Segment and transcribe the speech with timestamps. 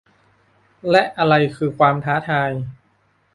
[0.89, 2.51] และอะไรคือความท้าทาย